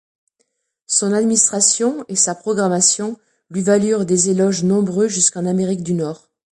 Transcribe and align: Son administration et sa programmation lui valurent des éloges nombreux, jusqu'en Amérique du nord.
Son 0.87 1.11
administration 1.13 2.03
et 2.07 2.15
sa 2.15 2.33
programmation 2.33 3.19
lui 3.51 3.61
valurent 3.61 4.03
des 4.03 4.31
éloges 4.31 4.63
nombreux, 4.63 5.07
jusqu'en 5.07 5.45
Amérique 5.45 5.83
du 5.83 5.93
nord. 5.93 6.27